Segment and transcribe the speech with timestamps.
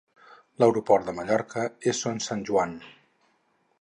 [0.61, 2.75] L'aeroport de Mallorca és Son Santjoan.